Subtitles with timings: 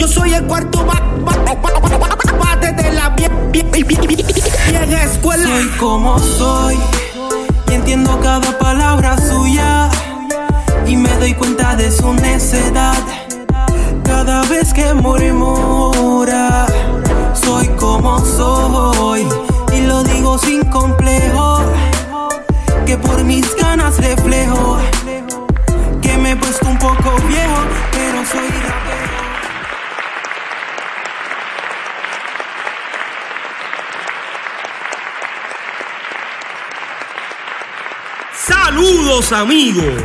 [0.00, 5.46] Yo soy el cuarto bate de la vieja escuela.
[5.46, 6.78] Soy como soy
[7.68, 9.90] y entiendo cada palabra suya.
[10.86, 12.96] Y me doy cuenta de su necedad
[14.02, 16.64] cada vez que murmura.
[17.34, 19.28] Soy como soy
[19.74, 21.60] y lo digo sin complejo.
[22.86, 24.78] Que por mis ganas reflejo
[26.00, 27.60] que me he puesto un poco viejo,
[27.92, 28.89] pero soy
[38.70, 40.00] Saludos amigos.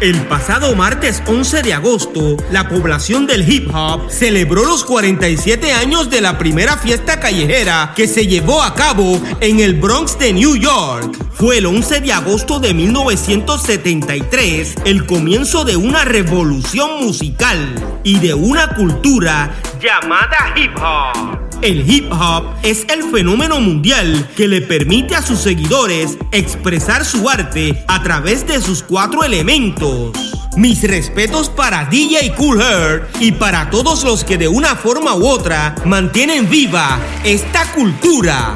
[0.00, 6.10] El pasado martes 11 de agosto, la población del hip hop celebró los 47 años
[6.10, 10.56] de la primera fiesta callejera que se llevó a cabo en el Bronx de New
[10.56, 11.16] York.
[11.34, 18.34] Fue el 11 de agosto de 1973 el comienzo de una revolución musical y de
[18.34, 21.39] una cultura llamada hip hop.
[21.62, 27.28] El hip hop es el fenómeno mundial que le permite a sus seguidores expresar su
[27.28, 30.12] arte a través de sus cuatro elementos.
[30.56, 35.26] Mis respetos para DJ Cool Herc y para todos los que de una forma u
[35.26, 38.54] otra mantienen viva esta cultura.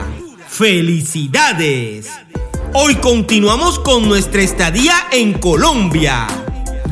[0.48, 2.08] ¡Felicidades!
[2.72, 6.26] Hoy continuamos con nuestra estadía en Colombia.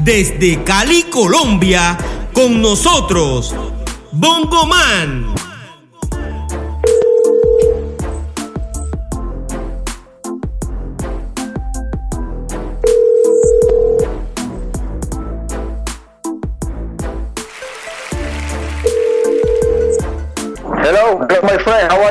[0.05, 1.97] Desde Cali, Colombia,
[2.35, 3.55] con nosotros,
[4.13, 5.32] Bongo Man.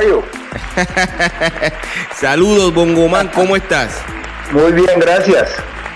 [2.20, 3.98] Saludos, Bongoman, ¿cómo estás?
[4.52, 5.50] Muy bien, gracias.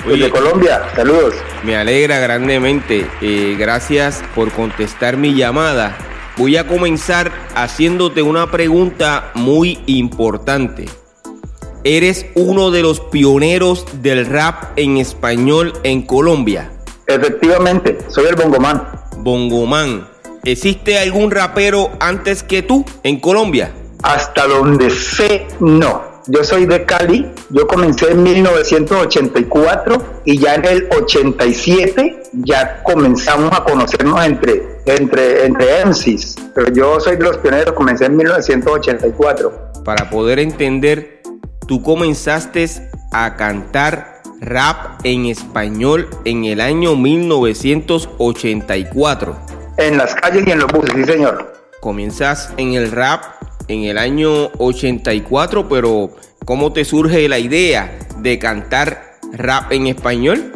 [0.04, 0.16] Oye.
[0.16, 1.34] Desde Colombia, saludos.
[1.64, 3.06] Me alegra grandemente.
[3.20, 5.96] Eh, gracias por contestar mi llamada.
[6.36, 10.86] Voy a comenzar haciéndote una pregunta muy importante.
[11.82, 16.70] ¿Eres uno de los pioneros del rap en español en Colombia?
[17.06, 18.86] Efectivamente, soy el Bongoman.
[19.18, 20.08] Bongoman,
[20.44, 23.72] ¿existe algún rapero antes que tú en Colombia?
[24.06, 26.22] Hasta donde sé, no.
[26.28, 33.52] Yo soy de Cali, yo comencé en 1984 y ya en el 87 ya comenzamos
[33.52, 36.36] a conocernos entre, entre, entre MCs.
[36.54, 39.72] Pero yo soy de los pioneros, comencé en 1984.
[39.84, 41.22] Para poder entender,
[41.66, 42.64] tú comenzaste
[43.12, 49.36] a cantar rap en español en el año 1984.
[49.78, 51.56] En las calles y en los buses, sí señor.
[51.80, 53.24] Comienzas en el rap
[53.68, 56.10] en el año 84, pero
[56.44, 60.52] ¿cómo te surge la idea de cantar rap en español?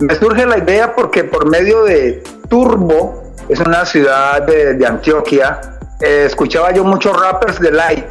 [0.00, 5.60] Me surge la idea porque por medio de Turbo, es una ciudad de, Antioquia,
[6.00, 8.06] eh, escuchaba yo muchos rappers de Light.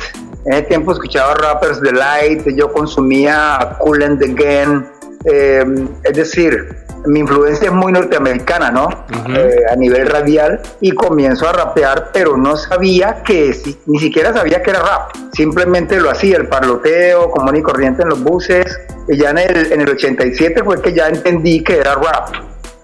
[0.45, 4.85] En ese tiempo escuchaba rappers de Light, yo consumía Cool and the Gang.
[5.25, 5.65] eh,
[6.03, 8.87] es decir, mi influencia es muy norteamericana, ¿no?
[9.35, 14.33] Eh, a nivel radial y comienzo a rapear, pero no sabía que, si- ni siquiera
[14.33, 15.11] sabía que era rap.
[15.33, 18.79] Simplemente lo hacía, el parloteo, común y corriente en los buses.
[19.07, 22.29] Y ya en el, en el 87 fue que ya entendí que era rap.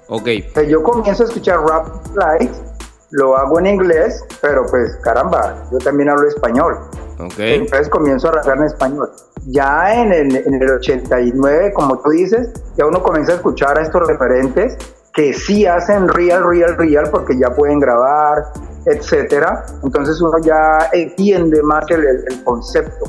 [0.08, 0.28] Ok,
[0.68, 2.52] yo comienzo a escuchar rap light,
[3.12, 6.78] lo hago en inglés, pero pues caramba, yo también hablo español.
[7.26, 7.40] Ok.
[7.40, 9.10] Entonces comienzo a rapear en español.
[9.48, 13.82] Ya en el, en el 89, como tú dices, ya uno comienza a escuchar a
[13.82, 14.78] estos referentes
[15.14, 18.44] que sí hacen real, real, real, porque ya pueden grabar,
[18.86, 19.66] etcétera.
[19.84, 23.06] Entonces uno ya entiende más el, el- el concepto.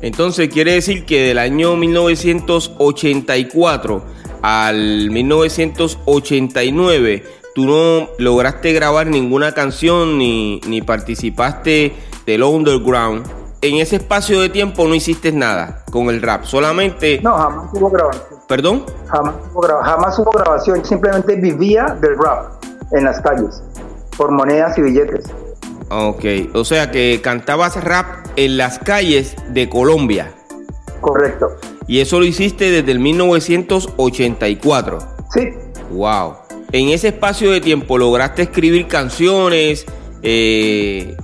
[0.00, 4.02] Entonces quiere decir que del año 1984
[4.42, 11.92] al 1989 tú no lograste grabar ninguna canción ni, ni participaste
[12.26, 13.24] del underground.
[13.64, 17.18] En ese espacio de tiempo no hiciste nada con el rap, solamente...
[17.22, 18.24] No, jamás hubo grabación.
[18.46, 18.84] ¿Perdón?
[19.08, 22.62] Jamás hubo, gra- jamás hubo grabación, simplemente vivía del rap
[22.92, 23.62] en las calles,
[24.18, 25.24] por monedas y billetes.
[25.88, 30.30] Ok, o sea que cantabas rap en las calles de Colombia
[31.00, 31.56] Correcto.
[31.86, 34.98] y eso lo hiciste desde el 1984.
[35.32, 35.48] Sí,
[35.90, 36.34] Wow.
[36.72, 39.86] En ese espacio de tiempo lograste escribir canciones.
[40.22, 41.16] eh,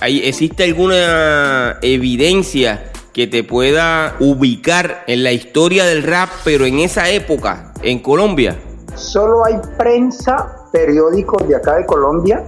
[0.00, 6.78] ¿hay- ¿Existe alguna evidencia que te pueda ubicar en la historia del rap, pero en
[6.80, 8.56] esa época, en Colombia?
[8.94, 12.42] solo hay prensa, periódicos de acá de Colombia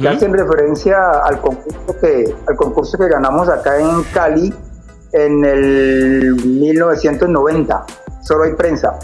[0.00, 4.52] que hacen referencia al concurso que, al concurso que ganamos acá en Cali
[5.12, 7.86] en el 1990.
[8.22, 8.98] Solo hay prensa.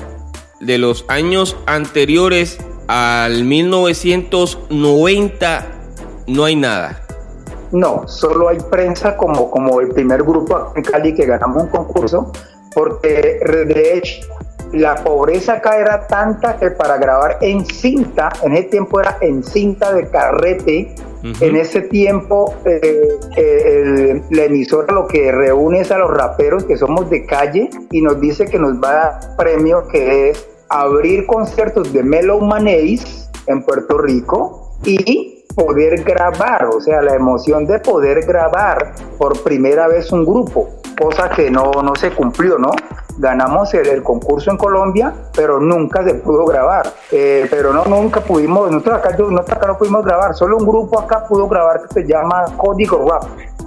[0.60, 2.58] De los años anteriores
[2.88, 5.66] al 1990
[6.26, 7.01] no hay nada.
[7.72, 12.30] No, solo hay prensa como, como el primer grupo en Cali que ganamos un concurso,
[12.74, 14.26] porque de hecho
[14.72, 19.42] la pobreza acá era tanta que para grabar en cinta, en ese tiempo era en
[19.42, 25.98] cinta de carrete, en ese tiempo eh, eh, la emisora lo que reúne es a
[25.98, 29.86] los raperos que somos de calle y nos dice que nos va a dar premio
[29.86, 37.02] que es abrir conciertos de Melo Manéis en Puerto Rico y poder grabar, o sea,
[37.02, 40.68] la emoción de poder grabar por primera vez un grupo,
[41.00, 42.70] cosa que no, no se cumplió, ¿no?
[43.18, 46.92] ganamos el, concurso en Colombia, pero nunca se pudo grabar.
[47.10, 51.00] Eh, pero no, nunca pudimos, nosotros acá, nosotros acá no pudimos grabar, solo un grupo
[51.00, 53.24] acá pudo grabar que se llama Código Rap.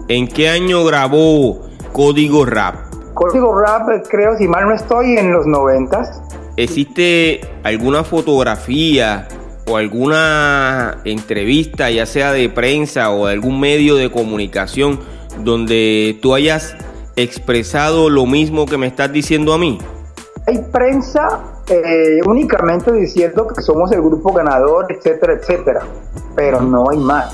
[0.08, 1.62] ¿En qué año grabó
[1.94, 2.76] Código Rap?
[3.14, 6.22] Código Rap, creo, si mal no estoy, en los noventas.
[6.58, 9.28] ¿Existe alguna fotografía
[9.67, 15.00] o alguna entrevista, ya sea de prensa o de algún medio de comunicación,
[15.44, 16.75] donde tú hayas
[17.15, 19.79] expresado lo mismo que me estás diciendo a mí?
[20.47, 25.81] Hay prensa eh, únicamente diciendo que somos el grupo ganador, etcétera, etcétera,
[26.35, 27.33] pero no hay más.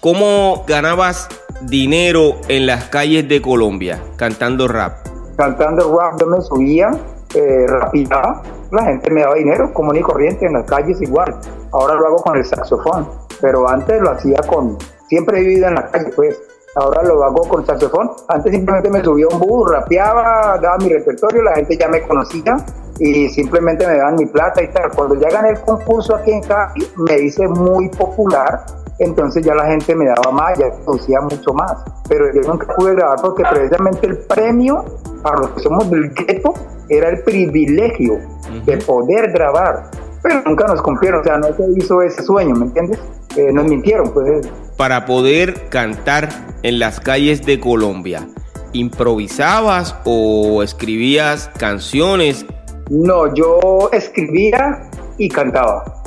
[0.00, 1.28] ¿Cómo ganabas
[1.62, 5.06] dinero en las calles de Colombia cantando rap?
[5.36, 6.90] Cantando rap, yo me subía,
[7.34, 11.34] eh, rapidaba, la gente me daba dinero común y corriente en las calles igual.
[11.72, 13.08] Ahora lo hago con el saxofón,
[13.40, 14.78] pero antes lo hacía con,
[15.08, 16.40] siempre he vivido en la calle pues
[16.76, 18.10] ahora lo hago con saxofón.
[18.28, 22.56] Antes simplemente me subía un bus, rapeaba, daba mi repertorio, la gente ya me conocía
[22.98, 24.90] y simplemente me daban mi plata y tal.
[24.94, 28.64] Cuando ya gané el concurso aquí en Cali, me hice muy popular,
[28.98, 31.84] entonces ya la gente me daba más, ya conocía mucho más.
[32.08, 34.84] Pero yo nunca pude grabar porque precisamente el premio
[35.24, 36.54] a los que somos del gueto
[36.88, 38.18] era el privilegio
[38.64, 39.90] de poder grabar.
[40.22, 42.98] Pero nunca nos cumplieron, o sea, no se hizo ese sueño, ¿me entiendes?
[43.36, 44.48] Eh, nos mintieron, pues
[44.78, 46.28] para poder cantar
[46.62, 48.26] en las calles de Colombia?
[48.72, 52.46] ¿Improvisabas o escribías canciones?
[52.88, 54.88] No, yo escribía
[55.18, 56.02] y cantaba.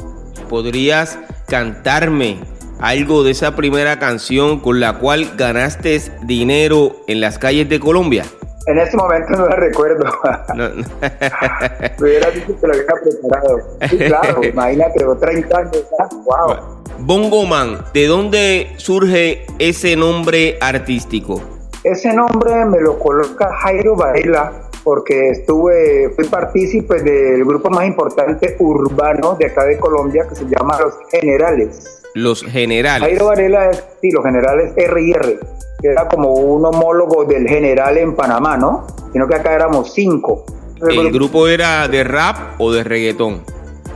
[0.49, 2.39] ¿Podrías cantarme
[2.79, 8.23] algo de esa primera canción con la cual ganaste dinero en las calles de Colombia?
[8.67, 10.05] En este momento no la recuerdo.
[10.55, 13.59] No, Me hubiera dicho que lo había preparado.
[13.89, 15.85] Sí, claro, imagínate, 30 años.
[16.25, 16.81] Wow.
[16.99, 21.41] Bongo Man, ¿de dónde surge ese nombre artístico?
[21.83, 24.51] Ese nombre me lo coloca Jairo Varela
[24.83, 30.45] porque estuve, fui partícipe del grupo más importante urbano de acá de Colombia que se
[30.45, 32.01] llama Los Generales.
[32.13, 33.07] Los Generales.
[33.09, 35.39] Jairo Varela es, sí, Los Generales R y R,
[35.81, 38.85] que era como un homólogo del general en Panamá, ¿no?
[39.11, 40.45] Sino que acá éramos cinco.
[40.87, 43.41] ¿El grupo era de rap o de reggaetón?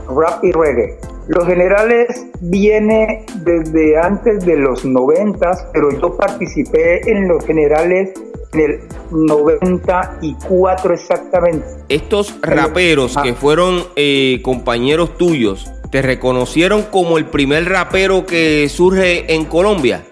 [0.08, 0.98] Rap y reggae.
[1.28, 8.12] Los generales viene desde antes de los noventas, pero yo participé en los generales
[8.52, 8.80] en el
[9.10, 11.66] 94 exactamente.
[11.88, 19.34] Estos raperos que fueron eh, compañeros tuyos, ¿te reconocieron como el primer rapero que surge
[19.34, 20.04] en Colombia?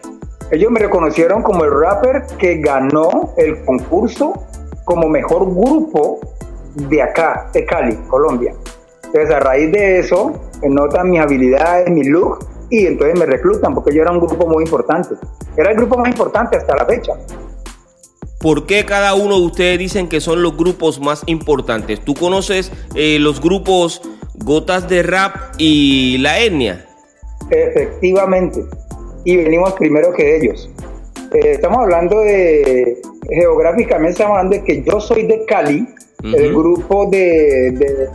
[0.51, 4.35] Ellos me reconocieron como el rapper que ganó el concurso
[4.85, 6.21] como mejor grupo
[6.75, 8.55] de acá, de Cali, Colombia.
[9.05, 10.33] Entonces, a raíz de eso,
[10.63, 14.65] notan mis habilidades, mi look, y entonces me reclutan porque yo era un grupo muy
[14.65, 15.15] importante.
[15.57, 17.13] Era el grupo más importante hasta la fecha.
[18.41, 22.01] ¿Por qué cada uno de ustedes dicen que son los grupos más importantes?
[22.01, 24.03] ¿Tú conoces eh, los grupos
[24.35, 26.87] Gotas de Rap y La Etnia?
[27.51, 28.65] Efectivamente,
[29.25, 30.71] y venimos primero que ellos.
[31.33, 35.89] Eh, estamos hablando de, geográficamente estamos hablando de que yo soy de Cali,
[36.23, 38.09] el grupo de,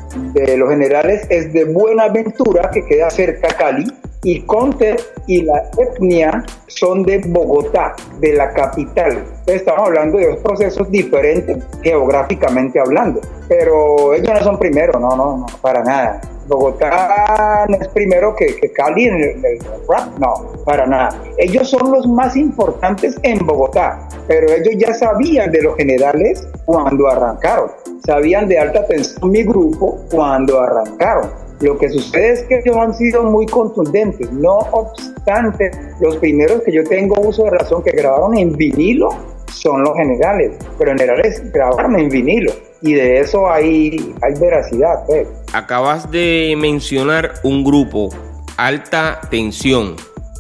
[0.58, 3.86] los generales es de Buenaventura, que queda cerca a Cali,
[4.24, 4.96] y Conte
[5.28, 9.24] y la etnia son de Bogotá, de la capital.
[9.46, 15.38] estamos hablando de dos procesos diferentes geográficamente hablando, pero ellos no son primero, no, no,
[15.38, 16.22] no, para nada.
[16.50, 21.22] Bogotá no es primero que, Cali en el, rap, no, para nada.
[21.38, 27.08] Ellos son los más importantes en Bogotá, pero ellos ya sabían de los generales cuando
[27.08, 27.70] arrancaron,
[28.04, 31.30] sabían de alta tensión mi grupo cuando arrancaron.
[31.62, 36.72] Lo que sucede es que ellos han sido muy contundentes, no obstante, los primeros que
[36.72, 39.10] yo tengo uso de razón que grabaron en vinilo
[39.54, 42.52] son los generales, pero generales grabaron en vinilo
[42.82, 45.06] y de eso hay, hay veracidad.
[45.06, 45.28] Pues.
[45.54, 48.10] Acabas de mencionar un grupo,
[48.58, 49.96] Alta Tensión.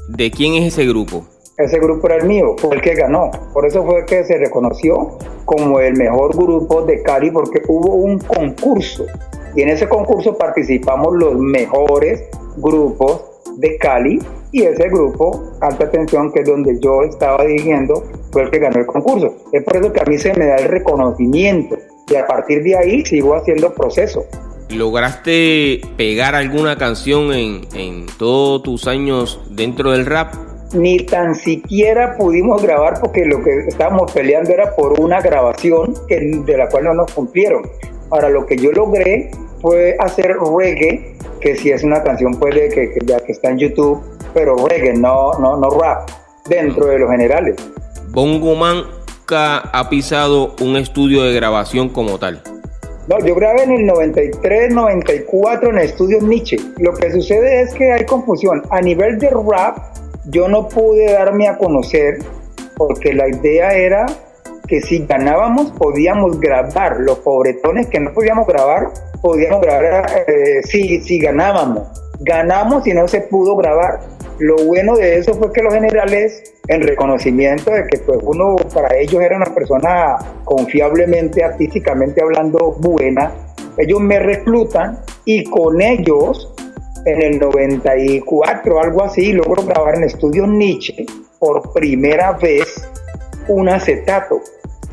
[0.08, 1.26] ¿De quién es ese grupo?
[1.58, 3.30] Ese grupo era el mío, fue el que ganó.
[3.54, 8.18] Por eso fue que se reconoció como el mejor grupo de Cali, porque hubo un
[8.20, 9.06] concurso.
[9.56, 12.24] Y en ese concurso participamos los mejores
[12.58, 13.26] grupos
[13.58, 14.20] de Cali
[14.52, 18.80] y ese grupo, Alta Tensión, que es donde yo estaba dirigiendo, fue el que ganó
[18.80, 19.36] el concurso.
[19.52, 21.78] Es por eso que a mí se me da el reconocimiento
[22.10, 24.26] y a partir de ahí sigo haciendo proceso.
[24.70, 30.34] ¿Lograste pegar alguna canción en, en todos tus años dentro del rap?
[30.74, 36.20] Ni tan siquiera pudimos grabar porque lo que estábamos peleando era por una grabación que,
[36.46, 37.64] de la cual no nos cumplieron.
[38.12, 42.92] Ahora, lo que yo logré fue hacer reggae, que si es una canción puede que,
[42.92, 44.00] que, ya que está en YouTube,
[44.36, 46.08] pero reggae, no, no, no rap,
[46.48, 47.56] dentro de los generales.
[48.10, 48.84] Bongo Man
[49.36, 52.42] ha pisado un estudio de grabación como tal.
[53.10, 56.58] No, yo grabé en el 93, 94 en el estudio Nietzsche.
[56.78, 58.62] Lo que sucede es que hay confusión.
[58.70, 59.80] A nivel de rap,
[60.26, 62.20] yo no pude darme a conocer
[62.78, 64.06] porque la idea era
[64.68, 67.00] que si ganábamos podíamos grabar.
[67.00, 68.90] Los pobretones que no podíamos grabar,
[69.24, 71.88] podíamos grabar eh, si, si ganábamos.
[72.20, 74.02] Ganamos y no se pudo grabar.
[74.40, 78.96] Lo bueno de eso fue que los generales, en reconocimiento de que pues uno para
[78.98, 83.34] ellos era una persona confiablemente, artísticamente hablando buena,
[83.78, 86.54] ellos me reclutan y con ellos
[87.06, 91.06] en el 94, algo así, logro grabar en Estudio Nietzsche
[91.40, 92.88] por primera vez
[93.48, 94.42] un acetato.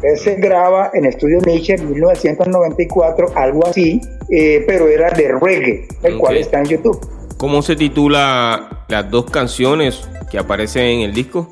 [0.03, 4.01] Ese graba en Estudio Nietzsche en 1994, algo así,
[4.31, 7.16] eh, pero era de reggae, el cual está en YouTube.
[7.37, 11.49] ¿Cómo se titula las dos canciones que aparecen en el disco?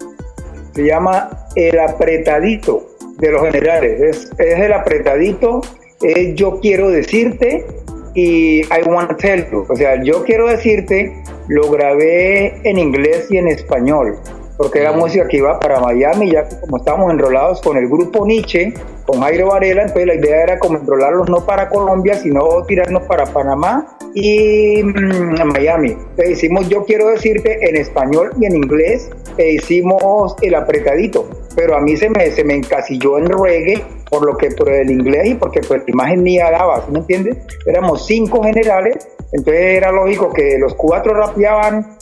[0.74, 2.86] Se llama El apretadito
[3.18, 4.00] de los generales.
[4.00, 5.60] Es, es el apretadito,
[6.00, 7.66] es Yo quiero decirte
[8.14, 9.66] y I want tell you.
[9.68, 14.18] O sea, Yo quiero decirte lo grabé en inglés y en español
[14.56, 18.24] porque era música que iba para Miami, ya que como estábamos enrolados con el grupo
[18.24, 18.72] Nietzsche,
[19.06, 23.24] con Jairo Varela, entonces la idea era como enrolarlos no para Colombia, sino tirarnos para
[23.26, 25.90] Panamá y mm, Miami.
[25.90, 31.76] Entonces hicimos Yo Quiero Decirte en español y en inglés, e hicimos El Apretadito, pero
[31.76, 35.26] a mí se me, se me encasilló en reggae por lo que por el inglés
[35.26, 37.38] y porque pues la imagen mía daba, ¿sí me entiendes?
[37.66, 41.96] Éramos cinco generales, entonces era lógico que los cuatro rapeaban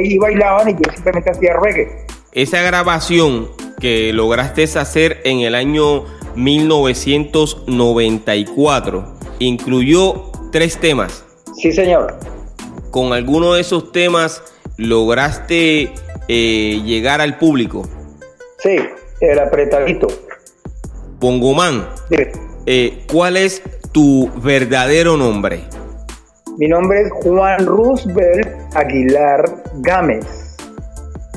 [0.00, 1.88] y bailaban y yo simplemente hacía reggae.
[2.32, 3.48] Esa grabación
[3.80, 6.04] que lograste hacer en el año
[6.34, 11.24] 1994 incluyó tres temas.
[11.56, 12.18] Sí, señor.
[12.90, 14.42] ¿Con alguno de esos temas
[14.76, 15.92] lograste
[16.28, 17.88] eh, llegar al público?
[18.58, 18.76] Sí,
[19.20, 20.08] el apretadito.
[21.18, 21.86] Pongoman,
[22.66, 25.64] eh, ¿cuál es tu verdadero nombre?
[26.56, 30.56] Mi nombre es Juan Roosevelt Aguilar Gámez.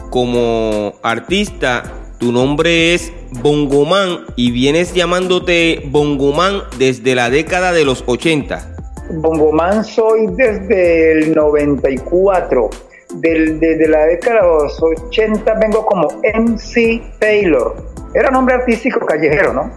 [0.09, 1.83] Como artista,
[2.17, 8.75] tu nombre es Bongoman y vienes llamándote Bongoman desde la década de los 80.
[9.11, 12.69] Bongoman soy desde el 94.
[13.15, 17.75] desde la década de los 80 vengo como MC Taylor.
[18.15, 19.71] Era nombre artístico callejero, ¿no?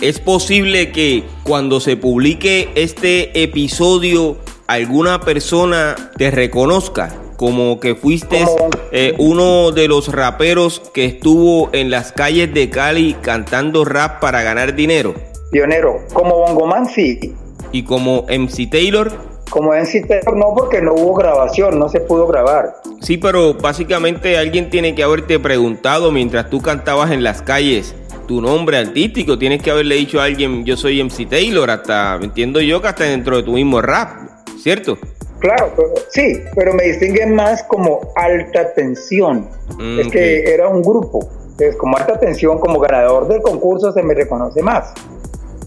[0.00, 4.36] Es posible que cuando se publique este episodio
[4.66, 8.44] alguna persona te reconozca como que fuiste
[8.90, 14.42] eh, uno de los raperos que estuvo en las calles de Cali cantando rap para
[14.42, 15.14] ganar dinero.
[15.52, 17.32] Pionero, como Bongoman sí.
[17.70, 19.12] ¿Y como MC Taylor?
[19.50, 22.74] Como MC Taylor no, porque no hubo grabación, no se pudo grabar.
[23.00, 27.94] Sí, pero básicamente alguien tiene que haberte preguntado mientras tú cantabas en las calles
[28.26, 29.38] tu nombre artístico.
[29.38, 33.04] Tienes que haberle dicho a alguien, yo soy MC Taylor, hasta, entiendo yo que hasta
[33.04, 34.28] dentro de tu mismo rap,
[34.60, 34.98] ¿cierto?
[35.38, 35.72] Claro,
[36.10, 39.48] sí, pero me distinguen más como alta tensión.
[39.78, 41.28] Mm, es que era un grupo.
[41.50, 44.92] Entonces, como alta tensión, como ganador del concurso, se me reconoce más.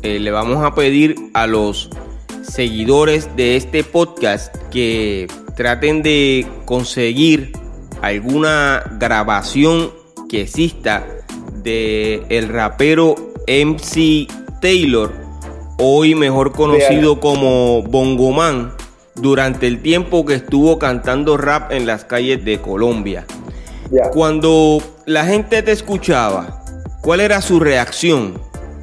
[0.03, 1.89] Eh, le vamos a pedir a los
[2.43, 7.51] seguidores de este podcast que traten de conseguir
[8.01, 9.91] alguna grabación
[10.29, 11.05] que exista
[11.63, 13.15] de el rapero
[13.47, 14.27] MC
[14.61, 15.11] Taylor,
[15.77, 18.73] hoy mejor conocido como Bongoman,
[19.21, 23.25] durante el tiempo que estuvo cantando rap en las calles de Colombia.
[24.13, 26.63] Cuando la gente te escuchaba,
[27.01, 28.39] ¿cuál era su reacción?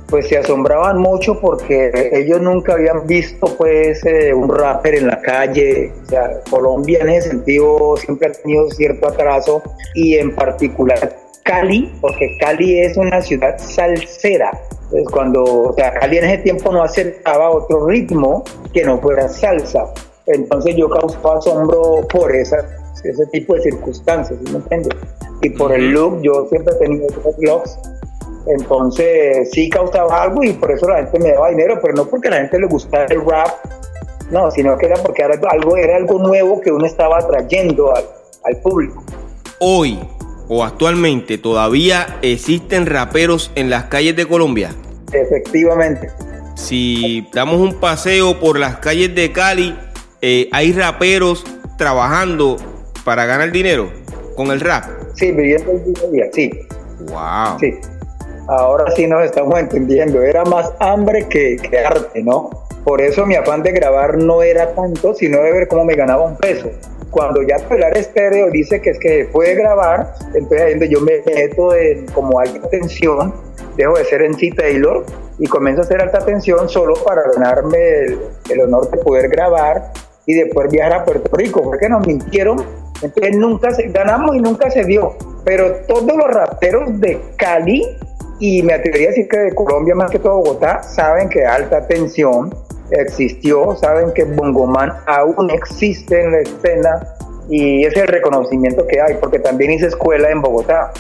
[0.08, 5.20] Pues se asombraban mucho porque ellos nunca habían visto pues eh, un rapper en la
[5.20, 5.92] calle.
[6.02, 9.62] O sea, Colombia en ese sentido siempre ha tenido cierto atraso
[9.94, 14.50] y en particular Cali, porque Cali es una ciudad salsera.
[14.84, 19.28] Entonces, cuando, o sea, Cali en ese tiempo no aceptaba otro ritmo que no fuera
[19.28, 19.84] salsa.
[20.28, 22.56] Entonces yo causaba asombro por ese
[23.32, 24.96] tipo de circunstancias, ¿sí me entiendes?
[25.42, 27.78] Y por el look, yo siempre he tenido esos looks.
[28.46, 32.28] Entonces sí causaba algo y por eso la gente me daba dinero, pero no porque
[32.28, 33.48] a la gente le gustara el rap,
[34.30, 38.04] no, sino que era porque era algo, era algo nuevo que uno estaba trayendo al,
[38.44, 39.02] al público.
[39.60, 39.98] hoy
[40.48, 44.70] o actualmente todavía existen raperos en las calles de Colombia?
[45.12, 46.10] Efectivamente.
[46.54, 49.76] Si damos un paseo por las calles de Cali,
[50.22, 51.44] eh, hay raperos
[51.76, 52.56] trabajando
[53.04, 53.90] para ganar dinero
[54.36, 54.84] con el rap.
[55.14, 56.50] Sí, viviendo el día a día, sí.
[57.00, 57.58] Wow.
[57.60, 57.74] Sí.
[58.48, 60.22] Ahora sí nos estamos entendiendo.
[60.22, 62.50] Era más hambre que, que arte, ¿no?
[62.84, 66.24] Por eso mi afán de grabar no era tanto, sino de ver cómo me ganaba
[66.24, 66.70] un peso
[67.10, 72.06] cuando ya Pelar Estéreo dice que es que puede grabar, entonces yo me meto en
[72.06, 73.34] como alta tensión,
[73.76, 74.52] dejo de ser en C.
[74.56, 75.04] Taylor
[75.38, 77.78] y comienzo a hacer alta tensión solo para ganarme
[78.50, 79.92] el, honor de poder grabar
[80.28, 82.62] y después viajar a Puerto Rico, porque nos mintieron,
[83.00, 87.82] entonces nunca se, ganamos y nunca se dio, pero todos los raperos de Cali
[88.38, 91.86] y me atrevería a decir que de Colombia más que todo Bogotá saben que alta
[91.86, 92.54] tensión
[92.90, 97.14] existió, saben que Bongoman aún existe en la escena
[97.48, 100.92] y ese es el reconocimiento que hay, porque también hice escuela en Bogotá.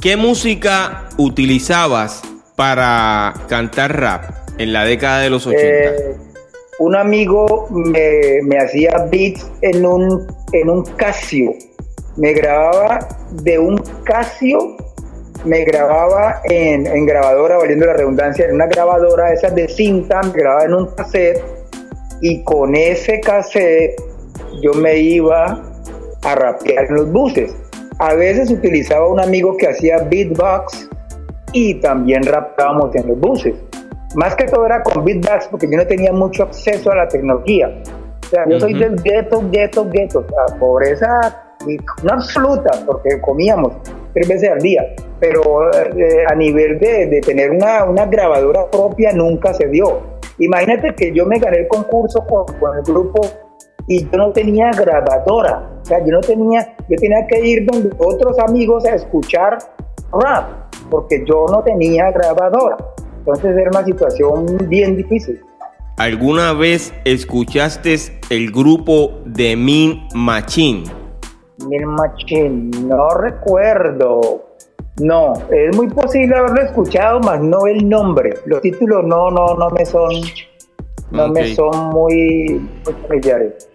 [0.00, 2.22] ¿Qué música utilizabas
[2.56, 4.24] para cantar rap
[4.56, 5.66] en la década de los 80?
[5.66, 6.25] Eh,
[6.78, 11.52] un amigo me, me, hacía beats en un, en un Casio.
[12.16, 13.06] Me grababa
[13.42, 14.76] de un Casio
[15.44, 20.32] me grababa en, en, grabadora, valiendo la redundancia, en una grabadora esa de cinta, me
[20.32, 21.40] grababa en un cassette
[22.20, 23.94] y con ese cassette
[24.62, 25.62] yo me iba
[26.22, 27.54] a rapear en los buses.
[27.98, 30.88] A veces utilizaba un amigo que hacía beatbox
[31.52, 33.54] y también rapeábamos en los buses.
[34.14, 37.82] Más que todo era con beatbox porque yo no tenía mucho acceso a la tecnología.
[38.22, 40.20] O sea, yo soy del ghetto, ghetto, ghetto.
[40.20, 41.46] O sea, pobreza
[42.02, 43.72] no absoluta, porque comíamos
[44.12, 44.82] tres veces al día,
[45.18, 50.00] pero eh, a nivel de, de tener una, una, grabadora propia nunca se dio.
[50.38, 53.20] Imagínate que yo me gané el concurso con, con, el grupo
[53.88, 57.90] y yo no tenía grabadora, o sea, yo no tenía, yo tenía que ir donde
[57.98, 59.58] otros amigos a escuchar
[60.12, 62.76] rap, porque yo no tenía grabadora.
[63.26, 65.40] Entonces era una situación bien difícil.
[65.96, 67.96] ¿Alguna vez escuchaste
[68.30, 70.84] el grupo de Min Machine?
[71.66, 74.44] Mil Machine, no recuerdo.
[75.00, 78.38] No, es muy posible haberlo escuchado, más no el nombre.
[78.46, 80.12] Los títulos no, no, no me son,
[81.10, 82.64] no me son muy,
[83.08, 83.68] familiares.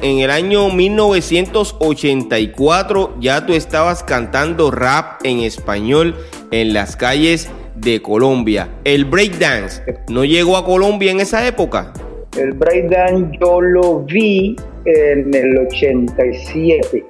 [0.00, 6.14] En el año 1984 ya tú estabas cantando rap en español
[6.52, 8.68] en las calles de Colombia.
[8.84, 11.92] El breakdance no llegó a Colombia en esa época.
[12.36, 17.04] El breakdance yo lo vi en el 87,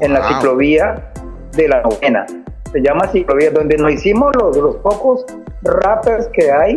[0.00, 1.12] en la ciclovía
[1.56, 2.26] de la novena.
[2.72, 5.24] Se llama ciclovía, donde nos hicimos los, los pocos
[5.62, 6.76] rappers que hay,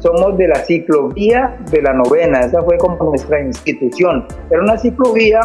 [0.00, 2.40] somos de la ciclovía de la novena.
[2.40, 4.26] Esa fue como nuestra institución.
[4.50, 5.40] Era una ciclovía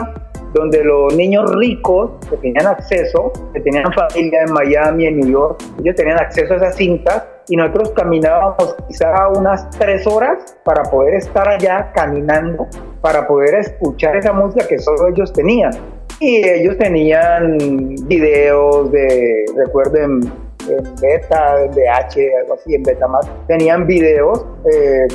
[0.53, 5.63] donde los niños ricos que tenían acceso, que tenían familia en Miami, en New York,
[5.79, 11.15] ellos tenían acceso a esas cintas y nosotros caminábamos quizá unas tres horas para poder
[11.15, 12.67] estar allá caminando,
[13.01, 15.71] para poder escuchar esa música que solo ellos tenían.
[16.19, 17.57] Y ellos tenían
[18.07, 20.21] videos de, recuerden,
[20.69, 25.07] en beta, en BH, algo así, en beta más, tenían videos eh,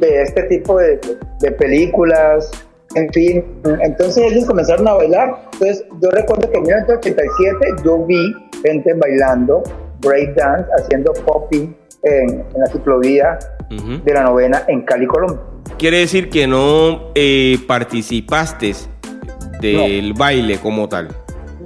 [0.00, 0.98] de este tipo de,
[1.40, 2.50] de películas,
[2.96, 3.44] en fin,
[3.82, 5.42] entonces ellos comenzaron a bailar.
[5.52, 9.62] Entonces yo recuerdo que en 1987 yo vi gente bailando
[10.00, 15.38] breakdance, haciendo popping en, la ciclovía de la novena en Cali, Colombia.
[15.78, 18.72] Quiere decir que no eh, participaste
[19.60, 21.08] del baile como tal.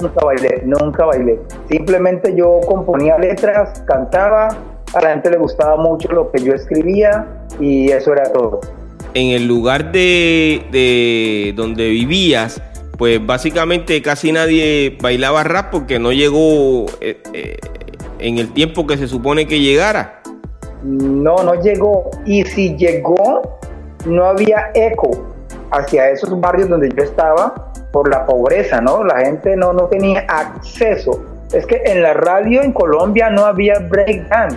[0.00, 1.38] Nunca bailé, nunca bailé.
[1.68, 4.48] Simplemente yo componía letras, cantaba,
[4.94, 7.24] a la gente le gustaba mucho lo que yo escribía
[7.60, 8.60] y eso era todo
[9.14, 12.62] en el lugar de, donde vivías,
[12.98, 17.56] pues básicamente casi nadie bailaba rap porque no llegó eh, eh,
[18.18, 20.20] en el tiempo que se supone que llegara.
[20.82, 22.10] No, no llegó.
[22.24, 23.58] Y si llegó,
[24.06, 25.10] no había eco
[25.70, 29.04] hacia esos barrios donde yo estaba por la pobreza, ¿no?
[29.04, 31.24] La gente no, no tenía acceso.
[31.52, 34.56] Es que en la radio en Colombia no había breakdance,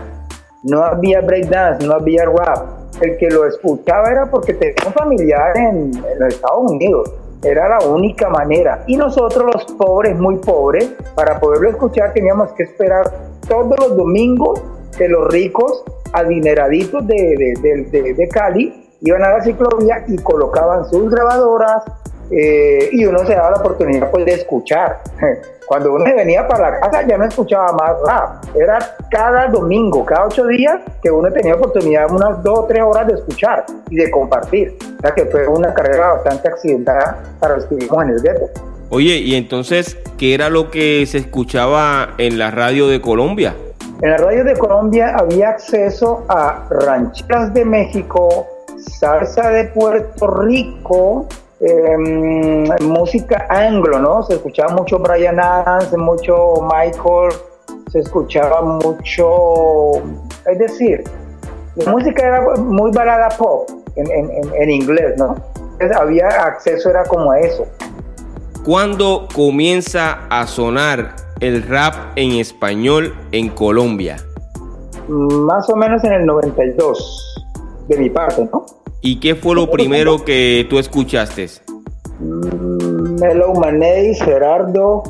[0.64, 5.58] no había breakdance, no había rap el que lo escuchaba era porque tenía un familiar
[5.58, 7.14] en, los Estados Unidos.
[7.44, 8.84] Era la única manera.
[8.88, 13.12] Y nosotros los pobres, muy pobres, para poderlo escuchar teníamos que esperar
[13.48, 14.62] todos los domingos
[14.98, 21.10] que los ricos adineraditos de, de, de Cali iban a la ciclovía y colocaban sus
[21.10, 21.84] grabadoras,
[22.32, 25.00] eh, y uno se daba la oportunidad pues, de escuchar.
[25.68, 28.56] Cuando uno venía para la casa ya no escuchaba más rap.
[28.56, 33.08] Era cada domingo, cada ocho días que uno tenía oportunidad unas dos o tres horas
[33.08, 34.78] de escuchar y de compartir.
[34.98, 38.50] O sea que fue una carrera bastante accidentada para los que vivimos en el gueto.
[38.90, 43.56] Oye, y entonces, ¿qué era lo que se escuchaba en la radio de Colombia?
[44.02, 48.46] En la radio de Colombia había acceso a rancheras de México,
[48.78, 51.28] salsa de Puerto Rico,
[51.66, 54.24] em, música anglo, ¿no?
[54.24, 57.32] Se escuchaba mucho Brian Adams, mucho Michael,
[57.92, 59.96] se escuchaba mucho,
[60.46, 61.04] es decir,
[61.76, 65.36] la música era muy balada pop en, inglés, ¿no?
[65.74, 67.66] Entonces había acceso, era como a eso.
[68.66, 74.18] ¿Cuándo comienza a sonar el rap en español en Colombia?
[75.08, 77.44] Más o menos en el 92,
[77.88, 78.66] de mi parte, ¿no?
[79.06, 81.50] ¿Y qué fue lo primero que tú escuchaste?
[82.22, 85.04] Melo Maney, Gerardo,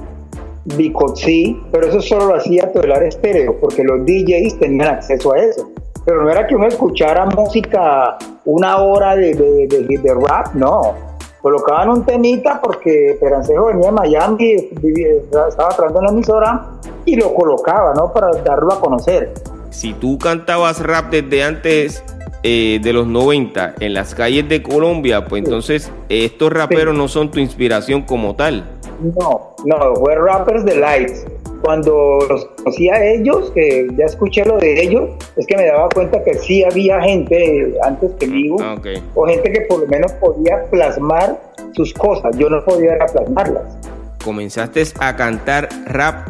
[0.66, 5.70] Bicotzi, pero eso solo lo hacía Todelar Estéreo, porque los DJs tenían acceso a eso.
[6.06, 11.90] Pero no era que uno escuchara música una hora de, de, de rap, no colocaban
[11.90, 16.66] un temita porque Perancejo venía de Miami, estaba trabajando en la emisora
[17.06, 18.14] y lo colocaba, ¿no?
[18.14, 19.34] Para darlo a conocer.
[19.70, 22.02] Si tú cantabas rap desde antes
[22.44, 27.32] eh, de los 90 en las calles de Colombia, pues entonces estos raperos no son
[27.32, 28.70] tu inspiración como tal.
[29.02, 31.26] No, no, fue rappers de lights
[31.64, 35.88] cuando los conocí a ellos, que ya escuché lo de ellos, es que me daba
[35.90, 38.76] cuenta que sí había gente antes que digo, ah,
[39.16, 43.78] o gente que por lo menos podía plasmar sus cosas, yo no podía plasmarlas.
[44.24, 46.28] Comenzaste a cantar rap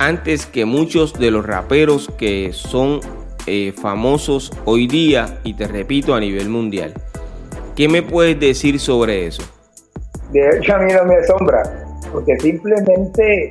[0.00, 2.98] antes que muchos de los raperos que son
[3.46, 6.94] eh, famosos hoy día y te repito a nivel mundial.
[7.76, 9.42] ¿Qué me puedes decir sobre eso?
[10.32, 11.62] De hecho a mí no me asombra,
[12.12, 13.50] porque simplemente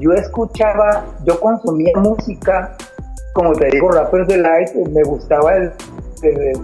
[0.00, 2.76] yo escuchaba, yo consumía música,
[3.34, 5.72] como te digo, rappers de light, me gustaba el,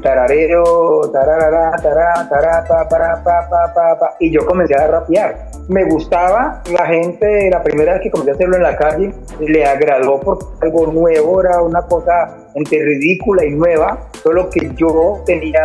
[0.02, 5.47] tararero, tararara, tará, tará, pa, pa, pa, pa, pa, y yo comencé a rapear.
[5.68, 9.66] Me gustaba, la gente, la primera vez que comencé a hacerlo en la calle, le
[9.66, 15.60] agradó por algo nuevo, era una cosa entre ridícula y nueva, solo que yo tenía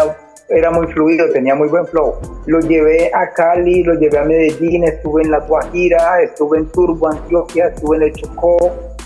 [0.49, 2.15] era muy fluido, tenía muy buen flow.
[2.45, 7.09] Lo llevé a Cali, lo llevé a Medellín, estuve en La Guajira, estuve en Turbo,
[7.09, 8.57] Antioquia, estuve en el Chocó,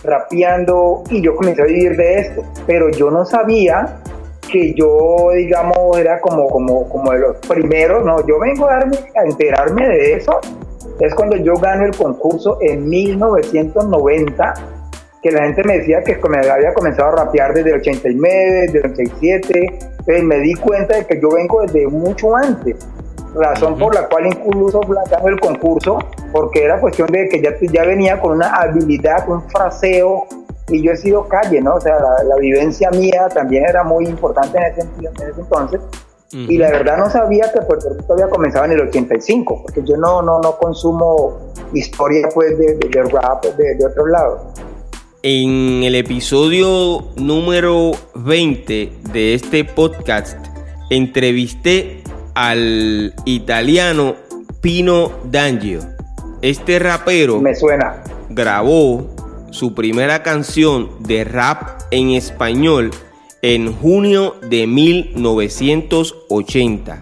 [0.03, 2.43] rapeando y yo comencé a vivir de esto.
[2.65, 3.99] Pero yo no sabía
[4.51, 8.97] que yo, digamos, era como, como, como de los primeros, no, yo vengo a, darme,
[9.15, 10.39] a enterarme de eso.
[10.99, 14.53] Es cuando yo gano el concurso en 1990
[15.21, 18.79] que la gente me decía que me había comenzado a rapear desde el 89, desde
[18.79, 19.79] el 87,
[20.23, 22.87] me di cuenta de que yo vengo desde mucho antes,
[23.35, 25.99] razón por la cual incluso ganó el concurso,
[26.31, 30.27] porque era cuestión de que ya, ya venía con una habilidad, un fraseo,
[30.69, 31.75] y yo he sido calle, ¿no?
[31.75, 35.79] O sea, la, vivencia mía también era muy importante en ese, en ese entonces,
[36.31, 39.95] y la verdad no sabía que Puerto Rico había comenzado en el 85, porque yo
[39.97, 44.41] no, no, no consumo historia pues de, de, rap de, de otros lados.
[45.23, 50.37] En el episodio número 20 de este podcast
[50.89, 54.15] entrevisté al italiano
[54.61, 55.79] Pino D'Angio.
[56.41, 58.03] Este rapero me suena.
[58.29, 59.07] Grabó
[59.51, 62.91] su primera canción de rap en español
[63.41, 67.01] en junio de 1980.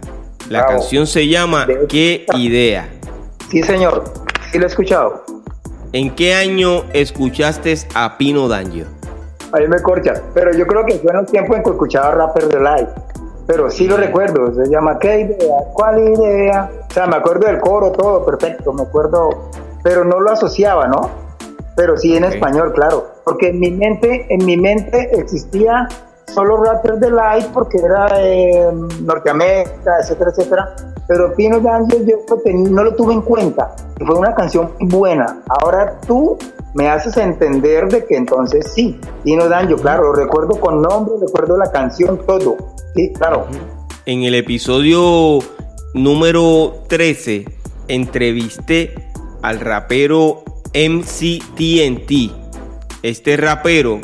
[0.50, 2.88] La canción se llama ¿Qué idea?
[3.50, 4.04] Sí, señor.
[4.52, 5.24] Sí lo he escuchado.
[5.91, 8.86] ¿En qué año escuchaste a Pino D'Angio?
[9.54, 12.50] Ahí me corcha, pero yo creo que fue en un tiempo en que escuchaba Rapper
[12.50, 12.89] de Live.
[13.48, 15.56] Pero sí lo recuerdo, se llama ¿Qué idea?
[15.74, 16.69] ¿Cuál idea?
[16.89, 19.52] O sea, me acuerdo del coro, todo perfecto, me acuerdo,
[19.84, 21.10] pero no lo asociaba, ¿no?
[21.76, 25.88] Pero sí en español, claro, porque en mi mente, en mi mente existía
[26.34, 30.76] solo Rapper de Live porque era de Norteamérica, etcétera, etcétera
[31.08, 33.76] pero Pino D'Angelo yo no lo tuve en cuenta.
[34.06, 35.42] Fue una canción buena.
[35.48, 36.38] Ahora tú
[36.74, 41.72] me haces entender de que entonces sí, Pino D'Angelo, claro, recuerdo con nombre, recuerdo la
[41.72, 42.58] canción, todo.
[42.96, 43.46] Sí, claro.
[44.06, 45.40] En el episodio
[45.94, 47.46] número 13
[47.88, 48.94] entrevisté
[49.42, 52.32] al rapero MCTNT.
[53.04, 54.00] Este rapero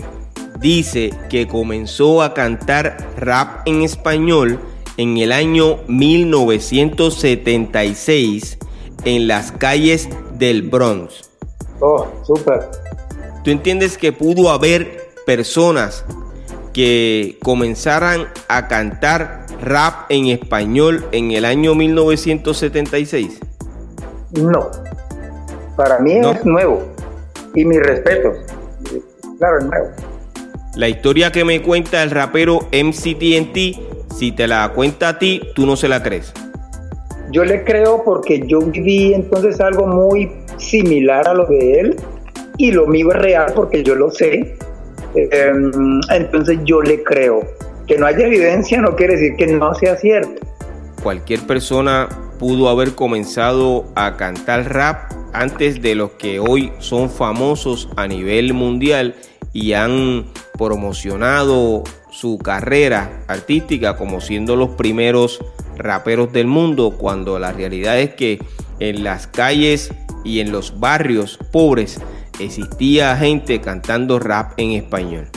[0.61, 4.59] dice que comenzó a cantar rap en español
[4.97, 8.57] en el año 1976
[9.03, 11.31] en las calles del Bronx.
[11.79, 12.69] Oh, súper.
[13.43, 16.05] ¿Tú entiendes que pudo haber personas
[16.73, 23.39] que comenzaran a cantar rap en español en el año 1976?
[24.33, 24.69] No.
[25.75, 26.83] Para mí es nuevo.
[27.55, 28.37] Y mis respetos.
[29.39, 30.10] Claro, es nuevo.
[30.75, 35.65] La historia que me cuenta el rapero MCTNT si te la cuenta a ti, tú
[35.65, 36.33] no se la crees.
[37.31, 41.95] yo le creo porque yo viví entonces algo muy similar a lo de él
[42.57, 44.57] y lo mío es real porque yo lo sé.
[45.15, 45.71] Em,
[46.09, 47.41] entonces yo le creo.
[47.87, 50.45] Que no haya evidencia no quiere decir que no sea cierto.
[51.01, 52.07] Cualquier persona
[52.37, 58.53] pudo haber comenzado a cantar rap antes de los que hoy son famosos a nivel
[58.53, 59.15] mundial
[59.53, 60.25] y han
[60.57, 65.43] promocionado su carrera artística como siendo los primeros
[65.77, 68.39] raperos del mundo, cuando la realidad es que
[68.79, 71.99] en las calles y en los barrios pobres
[72.39, 75.27] existía gente cantando rap en español.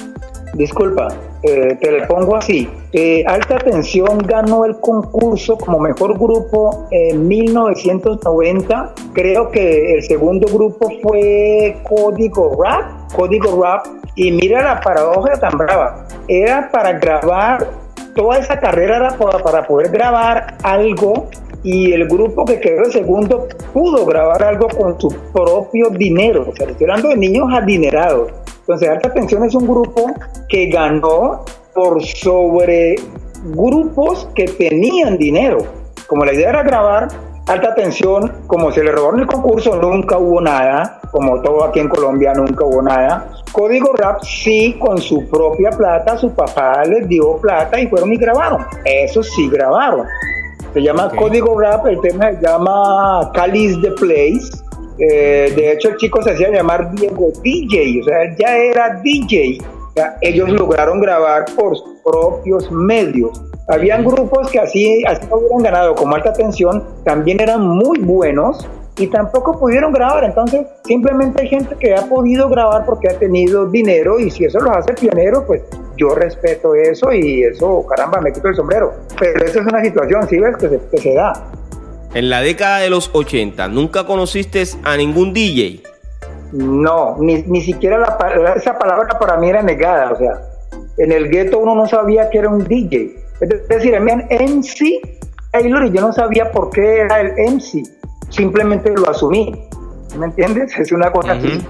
[0.55, 1.09] Disculpa,
[1.43, 2.69] eh, te le pongo así.
[2.93, 8.95] Eh, Alta Tensión ganó el concurso como mejor grupo en 1990.
[9.13, 13.13] Creo que el segundo grupo fue Código Rap.
[13.13, 14.04] Código Rap.
[14.17, 16.07] Y mira la paradoja tan brava.
[16.29, 17.67] Era para grabar,
[18.15, 21.29] toda esa carrera era para, poder grabar algo
[21.63, 26.47] y el grupo que quedó segundo pudo grabar algo con su propio dinero.
[26.49, 28.33] O sea, estoy hablando de niños adinerados.
[28.61, 30.13] Entonces, Alta Tensión es un grupo
[30.49, 32.97] que ganó por sobre
[33.45, 35.59] grupos que tenían dinero.
[36.07, 37.09] Como la idea era grabar
[37.47, 41.89] alta tensión, como se le robaron el concurso, nunca hubo nada, como todo aquí en
[41.89, 43.29] Colombia nunca hubo nada.
[43.53, 48.17] Código Rap sí, con su propia plata, su papá les dio plata y fueron y
[48.17, 48.67] grabaron.
[48.85, 50.07] Eso sí grabaron.
[50.73, 54.65] Se llama Código Rap, el tema se llama Cali's the Place.
[54.99, 59.01] Eh, de hecho, el chico se hacía llamar Diego DJ, o sea, él ya era
[59.03, 59.59] DJ.
[60.21, 63.41] Ellos lograron grabar por sus propios medios.
[63.69, 68.67] Habían grupos que así, así hubieran ganado como alta tensión, también eran muy buenos
[68.99, 70.25] y tampoco pudieron grabar.
[70.25, 74.61] Entonces, simplemente hay gente que ha podido grabar porque ha tenido dinero y si eso
[74.61, 75.63] los hace pioneros, pues
[75.97, 78.93] yo respeto eso y eso, caramba, me quito el sombrero.
[79.19, 80.57] Pero esa es una situación, ¿sí ves?
[80.57, 81.33] Que se, que se da.
[82.15, 85.94] En la década de los 80, ¿nunca conociste a ningún DJ?
[86.55, 88.17] No, ni, ni siquiera
[88.55, 90.13] esa palabra para mí era negada.
[90.13, 90.41] O sea,
[90.99, 93.17] en el gueto uno no sabía que era un DJ.
[93.41, 95.01] Es decir, en MC
[95.51, 97.83] Taylor y yo no sabía por qué era el MC.
[98.29, 99.53] Simplemente lo asumí.
[100.17, 100.79] ¿Me entiendes?
[100.79, 101.61] Es una cosa así.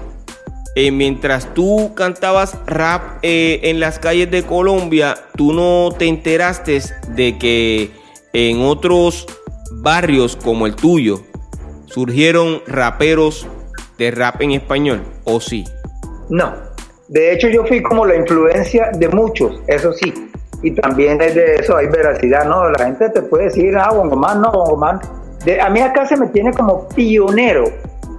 [0.75, 6.81] Eh, mientras tú cantabas rap eh, en las calles de Colombia, tú no te enteraste
[7.09, 7.91] de que
[8.33, 9.25] en otros
[9.71, 11.21] barrios como el tuyo
[11.85, 13.47] surgieron raperos
[13.97, 15.65] de rap en español, ¿o sí?
[16.29, 16.53] No.
[17.07, 20.13] De hecho, yo fui como la influencia de muchos, eso sí.
[20.63, 22.69] Y también es de eso hay veracidad, ¿no?
[22.71, 24.99] La gente te puede decir, ah, Bongomán, no, Bongomán.
[25.43, 27.65] De, a mí acá se me tiene como pionero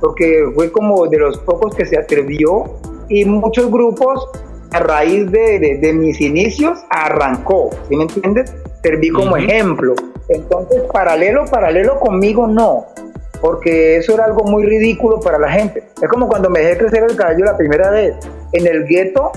[0.01, 2.65] porque fue como de los pocos que se atrevió
[3.09, 4.29] y muchos grupos
[4.73, 8.55] a raíz de, de, mis inicios arrancó, ¿sí me entiendes?
[8.83, 9.95] Serví como ejemplo.
[10.29, 12.87] Entonces, paralelo, paralelo conmigo no,
[13.47, 15.85] porque eso era algo muy ridículo para la gente.
[16.03, 18.17] Es como cuando me dejé crecer el cabello la primera vez.
[18.51, 19.31] En el gueto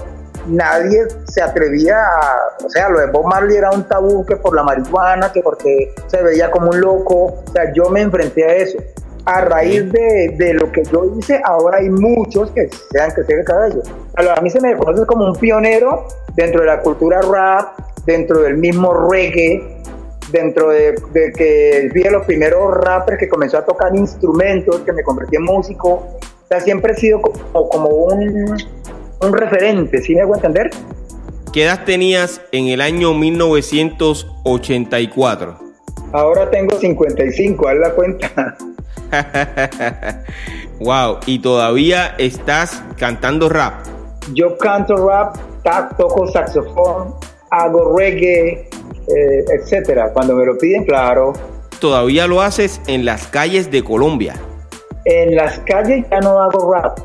[0.47, 4.55] nadie se atrevía a, o sea, lo de Bob Marley era un tabú que por
[4.55, 8.55] la marihuana, que porque se veía como un loco, o sea, yo me enfrenté a
[8.55, 8.79] eso
[9.25, 13.45] a raíz de, de, lo que yo hice, ahora hay muchos que sean que el
[13.45, 13.83] cabello.
[14.15, 18.57] A mí se me conoce como un pionero dentro de la cultura rap, dentro del
[18.57, 19.83] mismo reggae,
[20.31, 24.93] dentro de, de que fui de los primeros rappers que comenzó a tocar instrumentos, que
[24.93, 25.89] me convertí en músico.
[25.89, 28.57] O sea, siempre he sido como, como un,
[29.21, 30.69] un referente, ¿sí me hago entender?
[31.51, 35.69] ¿Qué edad tenías en el año 1984?
[36.11, 38.57] Ahora tengo 55, haz la cuenta.
[40.79, 43.85] wow, y todavía estás cantando rap.
[44.33, 45.37] Yo canto rap,
[45.97, 47.15] toco saxofón,
[47.49, 48.68] hago reggae,
[49.15, 50.11] eh, etcétera.
[50.13, 51.33] Cuando me lo piden, claro.
[51.79, 54.35] Todavía lo haces en las calles de Colombia.
[55.05, 56.99] En las calles ya no hago rap.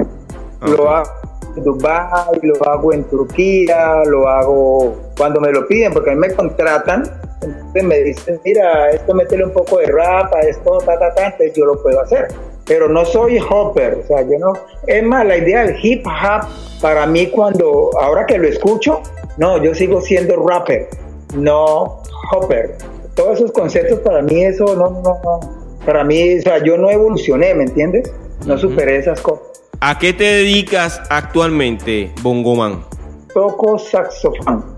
[0.63, 1.11] Lo hago
[1.57, 6.21] en Dubai, lo hago en Turquía, lo hago cuando me lo piden, porque a mí
[6.21, 7.05] me contratan
[7.45, 11.27] entonces me dicen, mira, esto métele un poco de rap, a esto, ta, ta, ta,
[11.27, 12.29] entonces yo lo puedo hacer.
[12.67, 14.53] Pero no soy hopper, o sea, yo no.
[14.87, 16.47] Es más, la idea del hip hop,
[16.81, 19.03] para mí, cuando, ahora que lo escucho,
[19.37, 20.89] no, yo sigo siendo rapper,
[21.35, 22.77] no hopper.
[23.15, 25.41] Todos esos conceptos, para mí, eso no, no, no.
[25.85, 28.13] Para mí, o sea, yo no evolucioné, ¿me entiendes?
[28.47, 29.63] No superé esas cosas.
[29.81, 32.85] ¿A qué te dedicas actualmente, Bongoman?
[33.33, 34.75] Toco saxofón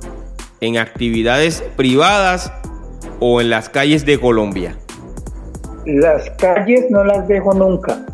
[0.61, 2.53] en actividades privadas
[3.21, 4.77] o en las calles de Colombia?
[5.85, 8.05] Las calles no las dejo nunca.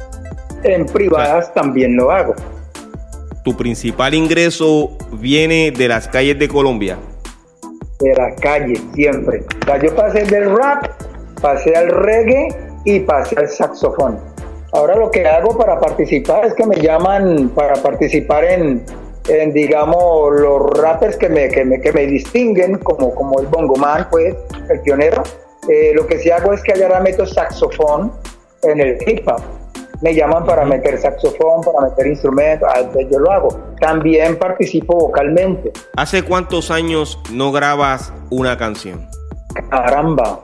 [0.62, 2.35] En privadas también lo hago.
[3.44, 6.98] ¿Tu principal ingreso viene de las calles de Colombia?
[8.02, 9.44] De la calle, siempre.
[9.62, 10.86] O sea, yo pasé del rap,
[11.40, 12.48] pasé al reggae
[12.84, 14.18] y pasé al saxofón.
[14.72, 18.84] Ahora lo que hago para participar es que me llaman para participar en,
[19.52, 24.08] digamos, los rappers que me, que me, que me distinguen, como, como el Bongo Man,
[24.10, 24.34] pues,
[24.68, 25.22] el pionero.
[25.68, 28.12] Eh, lo que sí hago es que allá meto saxofón
[28.62, 29.62] en el hip hop.
[30.02, 33.48] Me llaman para meter saxofón, para meter instrumentos, ah, yo lo hago.
[33.80, 35.70] También participo vocalmente.
[35.96, 39.06] ¿Hace cuántos años no grabas una canción?
[39.70, 40.40] Caramba,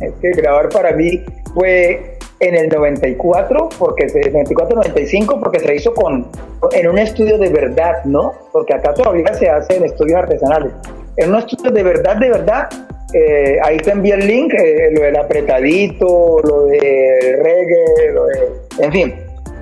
[0.00, 5.94] es que grabar para mí fue en el 94, porque se, 94-95, porque se hizo
[5.94, 6.26] con,
[6.72, 8.32] en un estudio de verdad, ¿no?
[8.52, 10.72] Porque acá todavía se hace en estudios artesanales.
[11.16, 12.68] En un estudio de verdad, de verdad,
[13.14, 18.67] eh, ahí te envía el link, eh, lo del apretadito, lo del reggae, lo de,
[18.78, 19.14] en fin.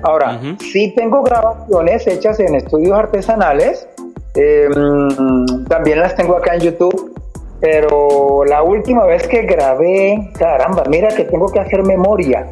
[0.03, 3.87] Ahora, sí tengo grabaciones hechas en estudios artesanales,
[4.35, 7.13] em, también las tengo acá en YouTube,
[7.59, 12.45] pero la última vez que grabé, caramba, mira que tengo que hacer memoria.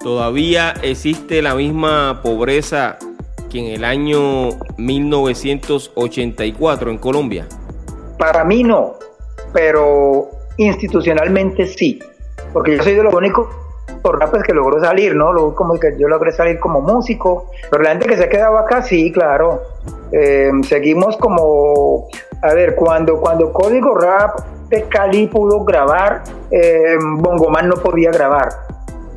[0.00, 2.98] ¿Todavía existe la misma pobreza
[3.50, 7.46] que en el año 1984 en Colombia?
[8.18, 8.96] Para mí no,
[9.52, 10.28] pero
[10.58, 11.98] institucionalmente sí,
[12.52, 13.48] porque yo soy de los únicos
[14.02, 15.32] rappers que logró salir, ¿no?
[15.32, 18.58] Lo, como que yo logré salir como músico, pero la gente que se ha quedado
[18.58, 19.62] acá, sí, claro.
[20.12, 22.08] Eh, seguimos como,
[22.42, 28.48] a ver, cuando, cuando Código Rap de Cali pudo grabar, eh, Bongoman no podía grabar.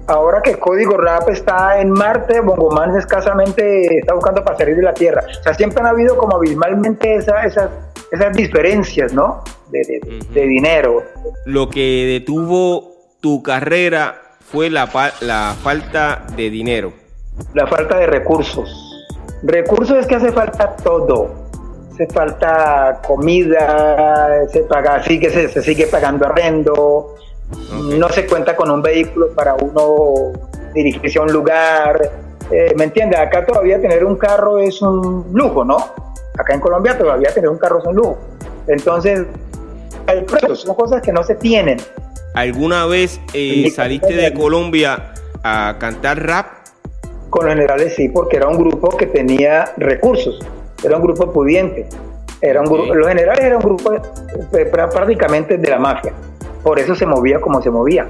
[0.08, 4.94] Ahora que Código Rap está en Marte, Bongoman escasamente está buscando para salir de la
[4.94, 5.24] Tierra.
[5.40, 7.70] O sea, siempre han habido como abismalmente esa, esas,
[8.12, 9.44] esas diferencias, ¿no?
[9.70, 11.04] De, de, dinero.
[11.46, 12.92] Lo que detuvo
[13.22, 14.90] tu carrera fue la,
[15.22, 16.94] la falta de dinero.
[17.54, 19.06] La falta de recursos.
[19.44, 21.44] Recursos es que hace falta todo
[21.94, 27.16] hace falta comida, se paga, sigue, se, se sigue pagando arrendo,
[27.98, 30.34] no se cuenta con un vehículo para uno
[30.74, 32.12] dirigirse a un lugar.
[32.52, 33.20] Eh, ¿Me entiendes?
[33.20, 35.78] Acá todavía tener un carro es un lujo, ¿no?
[36.38, 38.18] Acá en Colombia todavía tener un carro es un lujo.
[38.68, 39.26] Entonces,
[40.08, 41.78] hay precios, son cosas que no se tienen.
[42.34, 46.48] ¿Alguna vez eh, saliste de Colombia a cantar rap?
[47.30, 50.40] Con los generales sí, porque era un grupo que tenía recursos
[50.84, 51.88] era un grupo pudiente.
[52.42, 56.14] Era un grupo, los generales eran un grupo eh, prácticamente de la mafia.
[56.62, 58.08] Por eso se movía como se movía.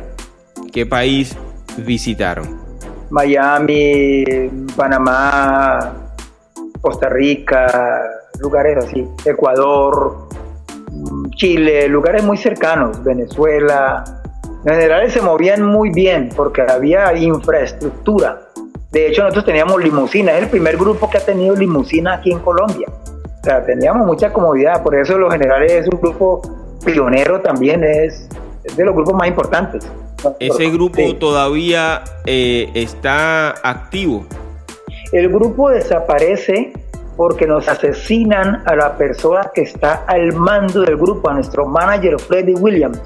[0.72, 1.38] ¿Qué país
[1.78, 2.60] visitaron?
[3.12, 4.24] Miami,
[4.76, 5.94] Panamá,
[6.82, 8.02] Costa Rica,
[8.40, 10.23] lugares así, Ecuador,
[11.36, 14.04] Chile, lugares muy cercanos, Venezuela.
[14.64, 18.40] Los generales se movían muy bien porque había infraestructura
[18.94, 22.38] de hecho, nosotros teníamos limusina, es el primer grupo que ha tenido limusina aquí en
[22.38, 22.88] Colombia.
[22.88, 26.44] O sea, teníamos mucha comodidad, por eso los generales es un grupo
[26.86, 28.30] pionero también, es,
[28.78, 29.84] de los grupos más importantes.
[30.40, 34.28] ¿Ese grupo todavía eh, está activo?
[35.12, 36.72] El grupo desaparece
[37.16, 42.20] porque nos asesinan a la persona que está al mando del grupo, a nuestro manager
[42.20, 43.00] Freddy Williams.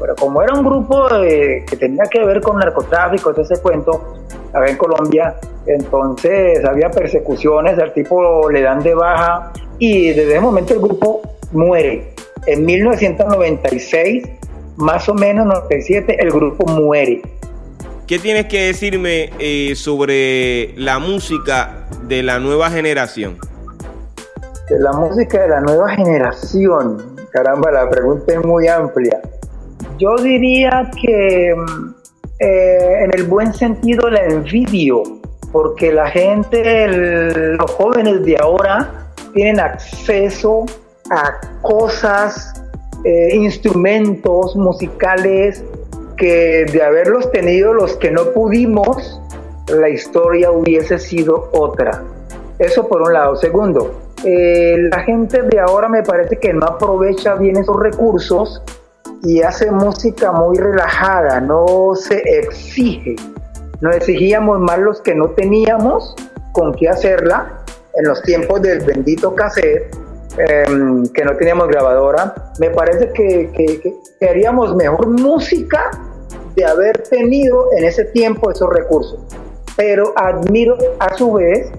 [0.00, 4.16] Pero como era un grupo que tenía que ver con narcotráfico, todo ese cuento,
[4.52, 10.40] acá en Colombia, entonces había persecuciones, al tipo le dan de baja y desde ese
[10.40, 11.22] momento el grupo
[11.52, 12.14] muere.
[12.46, 14.24] En 1996,
[14.76, 17.22] más o menos 97, el grupo muere.
[18.06, 23.38] ¿Qué tienes que decirme eh, sobre la música de la nueva generación?
[24.72, 26.96] De la música de la nueva generación.
[27.30, 29.20] Caramba, la pregunta es muy amplia.
[29.98, 31.94] Yo diría que mm,
[32.38, 35.02] eh, en el buen sentido la envidio,
[35.52, 40.64] porque la gente, los jóvenes de ahora tienen acceso
[41.10, 42.64] a cosas,
[43.04, 45.62] eh, instrumentos musicales
[46.16, 49.20] que de haberlos tenido los que no pudimos,
[49.68, 52.02] la historia hubiese sido otra.
[52.58, 53.36] Eso por un lado.
[53.36, 58.62] Segundo, la gente de ahora me parece que no aprovecha bien esos recursos
[59.22, 63.16] y hace música muy relajada, no se exige.
[63.80, 66.14] Nos exigíamos más los que no teníamos
[66.52, 67.62] con qué hacerla
[67.94, 69.94] en los tiempos del bendito cassette,
[70.38, 72.34] em, que no teníamos grabadora.
[72.58, 75.90] Me parece que, que, haríamos mejor música
[76.54, 79.18] de haber tenido en ese tiempo esos recursos.
[79.76, 81.72] Pero admiro a su vez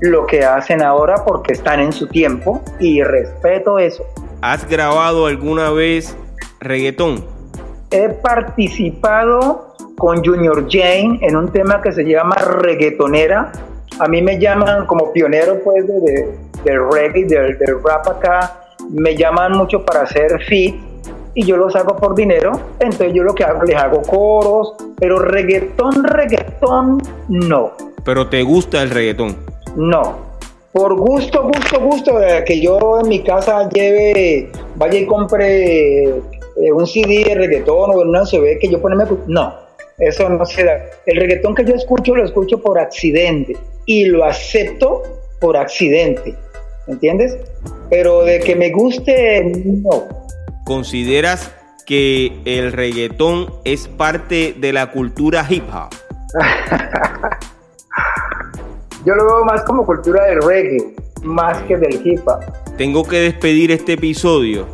[0.00, 4.04] lo que hacen ahora porque están en su tiempo y respeto eso.
[4.42, 6.16] ¿Has grabado alguna vez
[6.60, 7.24] reggaetón?
[7.90, 13.52] He participado con Junior Jane en un tema que se llama reggaetonera.
[13.98, 16.28] A mí me llaman como pionero pues de,
[16.64, 18.60] del reggae, del, rap acá.
[18.90, 20.74] Me llaman mucho para hacer feat
[21.34, 25.18] y yo los hago por dinero, entonces yo lo que hago, les hago coros, pero
[25.18, 27.72] reggaetón, reggaetón, no.
[28.04, 29.36] Pero te gusta el reggaetón.
[29.76, 30.26] No,
[30.76, 36.86] por gusto, gusto, gusto, que yo en mi casa lleve, vaya y compre eh, un
[36.86, 39.04] CD de reggaetón o una ve que yo ponerme.
[39.26, 39.54] No,
[39.98, 40.78] eso no se da.
[41.06, 43.56] El reggaetón que yo escucho lo escucho por accidente
[43.86, 45.02] y lo acepto
[45.40, 46.34] por accidente.
[46.88, 47.38] ¿Entiendes?
[47.88, 50.08] Pero de que me guste, no.
[50.66, 51.50] ¿Consideras
[51.86, 55.94] que el reggaetón es parte de la cultura hip hop?
[59.06, 62.40] Yo lo veo más como cultura del reggae, más que del hip hop.
[62.76, 64.66] Tengo que despedir este episodio.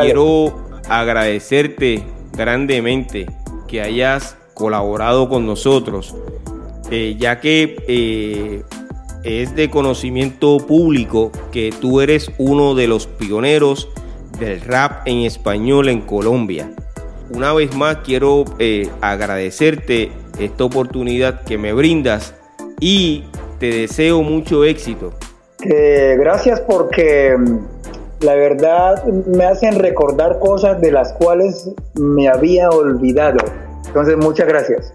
[0.00, 0.52] Quiero
[0.88, 3.26] agradecerte grandemente
[3.68, 6.16] que hayas colaborado con nosotros,
[6.90, 8.64] eh, ya que eh,
[9.22, 13.88] es de conocimiento público que tú eres uno de los pioneros
[14.40, 16.72] del rap en español en Colombia.
[17.30, 20.10] Una vez más quiero eh, agradecerte
[20.40, 22.34] esta oportunidad que me brindas
[22.80, 23.22] y
[23.58, 25.12] te deseo mucho éxito.
[25.60, 27.58] gracias porque mm,
[28.20, 33.38] la verdad me hacen recordar cosas de las cuales me había olvidado.
[33.86, 34.92] Entonces, muchas gracias.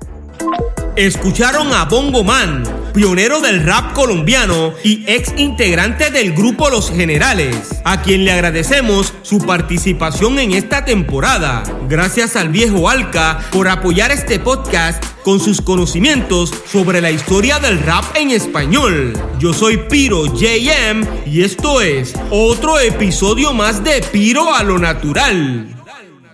[0.97, 2.63] Escucharon a Bongo Man,
[2.93, 9.13] pionero del rap colombiano y ex integrante del grupo Los Generales, a quien le agradecemos
[9.21, 11.63] su participación en esta temporada.
[11.87, 17.79] Gracias al viejo Alca por apoyar este podcast con sus conocimientos sobre la historia del
[17.79, 19.13] rap en español.
[19.39, 25.73] Yo soy Piro JM y esto es otro episodio más de Piro a lo natural.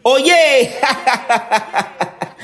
[0.01, 0.71] Oye,